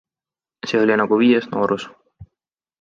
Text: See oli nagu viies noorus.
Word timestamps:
See 0.71 0.79
oli 0.85 0.97
nagu 1.03 1.21
viies 1.21 1.47
noorus. 1.53 1.89